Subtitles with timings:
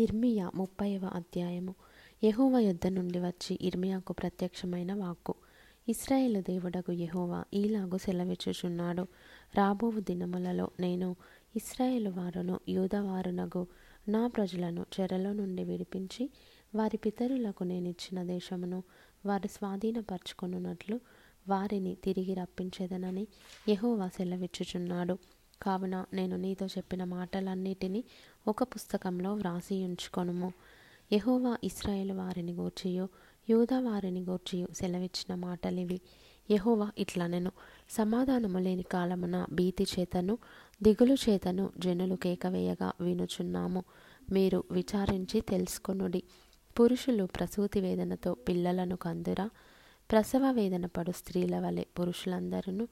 [0.00, 1.74] ఇర్మియా ముప్పైవ అధ్యాయము.
[2.24, 5.34] యహోవ యొద్ద నుండి వచ్చి ఇర్మియాకు ప్రత్యక్షమైన వాక్కు.
[5.88, 9.02] ఇస్రాయేల్ దేవుడగు యహోవా ఈలాగు సెలవిచ్చుచున్నాడు.
[9.54, 11.16] రాబోవు దినములలో నేను
[11.56, 13.66] ఇస్రాయేల్ వారును యూదవారునగు
[14.08, 16.30] నా ప్రజలను చెరలో నుండి విడిపించి
[16.74, 18.82] వారి పితరులకు నేనిచ్చిన దేశమును
[19.26, 21.00] వారు స్వాధీనపరచుకొనున్నట్లు
[21.48, 23.26] వారిని తిరిగి రప్పించేదనని
[23.68, 25.18] యహోవా సెలవిచ్చుచున్నాడు.
[25.62, 28.04] కావున నేను నీతో చెప్పిన మాటలన్నిటినీ
[28.48, 30.52] ఒక పుస్తకంలో వ్రాసి ఉంచుకొనుము.
[31.12, 33.08] యహోవా ఇస్రాయేల్ వారిని గూర్చియు
[33.50, 36.00] యూదా వారిని గూర్చియు సెలవిచ్చిన మాటలివి.
[36.50, 37.52] యహోవా ఇట్లా నేను
[37.90, 40.38] సమాధానము లేని కాలమున భీతి చేతను
[40.82, 43.84] దిగులు చేతను జనులు కేకవేయగా వినుచున్నాము.
[44.32, 46.22] మీరు విచారించి తెలుసుకొనుడి.
[46.80, 49.50] పురుషులు ప్రసూతి వేదనతో పిల్లలను కందురా
[50.10, 52.88] ప్రసవ వేదన పడు స్త్రీల వలె పురుషులందరూ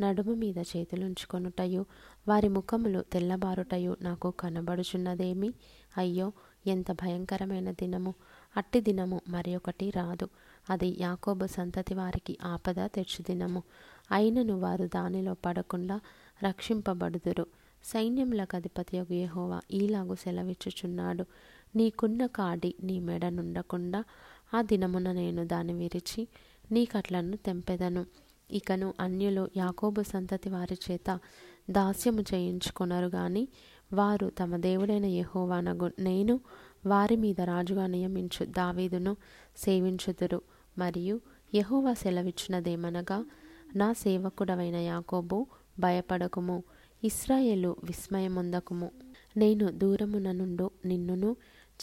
[0.00, 1.82] నడుము మీద చేతులుంచుకొనుటయు
[2.28, 5.50] వారి ముఖములు తెల్లబారుటయు నాకు కనబడుచున్నదేమి?
[5.96, 6.26] అయ్యో
[6.66, 8.12] ఎంత భయంకరమైన దినము!
[8.56, 10.26] అట్టి దినము మరి ఒకటి రాదు.
[10.70, 13.62] అది యాకోబు సంతతి వారికి ఆపద తెచ్చు దినము
[14.10, 15.96] అయినను వారు దానిలో పడకుండా
[16.44, 17.46] రక్షింపబడుదురు.
[17.84, 21.24] సైన్యములకు అధిపతి యహోవా ఈలాగు సెలవిచ్చుచున్నాడు.
[21.76, 24.00] నీకున్న కాడి నీ మెడనుండకుండా
[24.54, 26.22] ఆ దినమున నేను దాన్ని విరిచి
[26.70, 28.02] నీ కట్లను తెంపెదను.
[28.50, 31.20] ఇకను అన్యులు యాకోబు సంతతి వారి చేత
[31.70, 33.48] దాస్యము చేయించుకొనరు గాని
[33.92, 36.40] వారు తమ దేవుడైన యహోవానగు నేను
[36.86, 39.16] వారి మీద రాజుగా నియమించు దావీదును
[39.56, 40.42] సేవించుదురు.
[40.78, 41.20] మరియు
[41.54, 43.24] యహోవా సెలవిచ్చినదేమనగా
[43.76, 45.46] నా సేవకుడవైన యాకోబు
[45.78, 46.62] భయపడకుము
[47.04, 48.90] ఇస్రాయేలు విస్మయముందకుము.
[49.36, 51.36] నేను దూరమున నుండు నిన్నును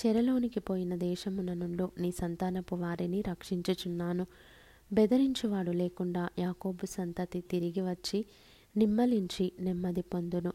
[0.05, 4.27] చెరలోనికి పోయిన దేశమున నుండు నీ సంతానపు వారిని రక్షించుచున్నాను.
[4.93, 8.25] బెదిరించువాడు లేకుండా యాకోబు సంతతి తిరిగి వచ్చి
[8.77, 10.53] నిమ్మలించి నెమ్మది పొందును.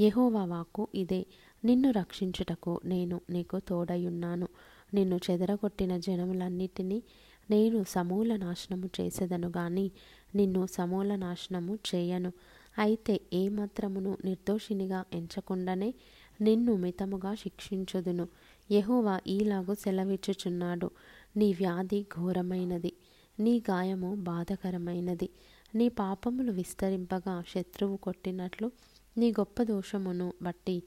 [0.00, 1.26] యెహోవా వాక్కు ఇదే
[1.64, 4.48] నిన్ను రక్షించుటకు నేను నీకు తోడయున్నాను
[4.94, 7.02] నిన్ను చెదరగొట్టిన జనములన్నిటినీ
[7.50, 9.90] నేను సమూల నాశనము చేసేదను గాని
[10.34, 12.32] నిన్ను సమూల నాశనము చేయను.
[12.78, 15.94] అయితే ఏ మాత్రమును నిర్దోషినిగా ఎంచకుండానే
[16.40, 18.28] నిన్ను మితముగా శిక్షించుదును.
[18.70, 20.90] యహోవా ఈలాగు సెలవిచ్చుచున్నాడు.
[21.36, 22.92] నీ వ్యాధి ఘోరమైనది.
[23.40, 25.28] నీ గాయము బాధకరమైనది.
[25.74, 28.70] నీ పాపములు విస్తరింపగా శత్రువు కొట్టినట్లు
[29.18, 30.82] నీ గొప్ప దోషమును బట్టి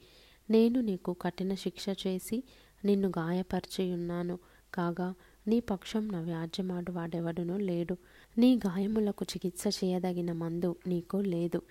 [0.50, 2.44] నేను నీకు కఠిన శిక్ష చేసి
[2.84, 4.38] నిన్ను గాయపరిచియున్నాను.
[4.74, 5.14] కాగా
[5.48, 7.96] నీ పక్షం నా వ్యాజ్యమాడు వాడెవడునూ లేడు.
[8.38, 11.62] నీ గాయములకు చికిత్స చేయదగిన మందు నీకు లేదు.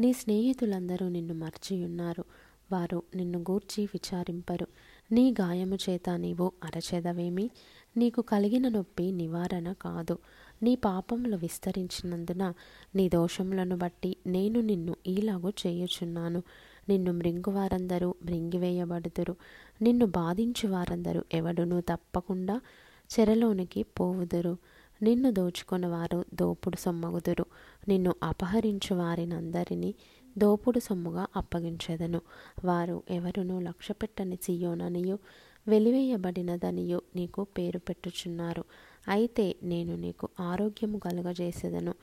[0.00, 2.24] నీ స్నేహితులందరూ నిన్ను మర్చియున్నారు.
[2.72, 4.66] వారు నిన్ను గూర్చి విచారింపరు.
[5.12, 7.50] నీ గాయము చేత నీవు అరచెదవేమి?
[7.96, 10.18] నీకు కలిగిన నొప్పి నివారణ కాదు.
[10.62, 12.52] నీ పాపములు విస్తరించినందున
[12.94, 16.42] నీ దోషములను బట్టి నేను నిన్ను ఈలాగు చేయుచున్నాను.
[16.88, 19.36] నిన్ను మృంగువారందరూ మృంగివేయబడుదురు.
[19.82, 22.60] నిన్ను బాధించు వారందరూ ఎవడునూ తప్పకుండా
[23.20, 24.58] చెరలోనికి పోవుదురు.
[25.02, 27.46] నిన్ను దోచుకుని వారు దోపుడు సొమ్మగుదురు.
[27.88, 29.94] నిన్ను అపహరించు వారినందరినీ
[30.38, 32.20] దోపుడు సొమ్ముగా అప్పగించెదను.
[32.64, 35.18] వారు ఎవరునూ లక్ష్యపెట్టని సియోననియు
[35.68, 38.64] వెలివేయబడినదనియు నీకు పేరు పెట్టుచున్నారు.
[39.08, 41.94] అయితే నేను నీకు ఆరోగ్యము కలుగజేసేదను.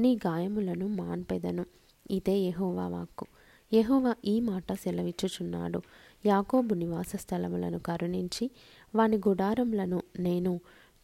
[0.00, 1.66] నీ గాయములను మాన్పెదను.
[2.10, 3.26] ఇదే యహోవా వాక్కు.
[3.72, 5.82] యహోవా ఈ మాట సెలవిచ్చుచున్నాడు.
[6.26, 8.50] యాకోబు నివాస స్థలములను కరుణించి
[8.94, 10.60] వాని గుడారములను నేను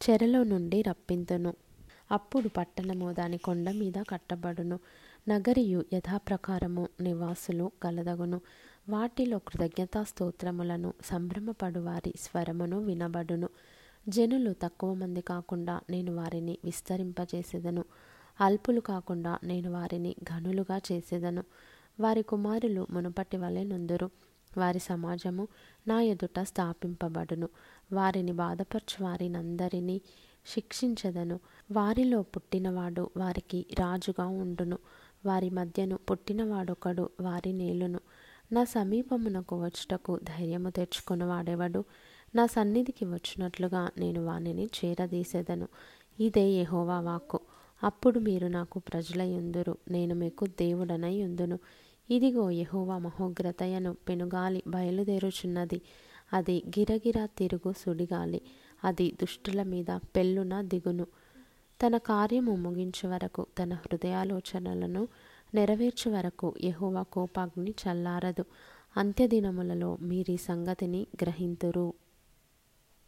[0.09, 1.53] చెరలో నుండి రప్పింతును.
[2.11, 4.79] అప్పుడు పట్టణము దాని కొండ మీద కట్టబడును.
[5.29, 8.41] నగరియు యథాప్రకారము నివాసులు కలదగును.
[8.89, 13.49] వాటిలో కృతజ్ఞతా స్తోత్రములను సంభ్రమపడు వారి స్వరమును వినబడును.
[14.09, 17.85] జనులు తక్కువ మంది కాకుండా నేను వారిని విస్తరింపజేసేదను.
[18.41, 21.43] అల్పులు కాకుండా నేను వారిని ఘనులుగా చేసేదను.
[21.99, 24.09] వారి కుమారులు మునుపటి వలె నుందురు.
[24.57, 25.47] వారి సమాజము
[25.87, 27.49] నా ఎదుట స్థాపింపబడును.
[27.93, 30.01] వారిని బాధపరచు వారినందరినీ
[30.45, 31.39] శిక్షించదను.
[31.71, 34.77] వారిలో పుట్టినవాడు వారికి రాజుగా ఉండును.
[35.25, 37.99] వారి మధ్యను పుట్టినవాడొకడు వారి నేలును.
[38.51, 41.83] నా సమీపమునకు వచ్చుటకు ధైర్యము తెచ్చుకుని వాడేవాడు?
[42.35, 45.67] నా సన్నిధికి వచ్చినట్లుగా నేను వానిని చేరదీసేదను.
[46.19, 47.39] ఇదే యహోవా వాక్కు.
[47.83, 51.59] అప్పుడు మీరు నాకు ప్రజలయుందురు నేను మీకు దేవుడనై ఉందును
[52.09, 55.81] ఇదిగో యహోవా మహోగ్రతయను పెనుగాలి బయలుదేరుచున్నది.
[56.33, 58.41] అది గిరగిరా తిరుగు సుడిగాలి.
[58.83, 61.07] అది దుష్టుల మీద పెళ్ళున దిగును.
[61.85, 65.07] తన కార్యము ముగించే వరకు తన హృదయాలోచనలను
[65.53, 68.45] నెరవేర్చే వరకు యెహోవా కోపాగ్ని చల్లారదు.
[68.97, 71.93] అంత్యదినములలో మీరీ సంగతిని గ్రహింతురు.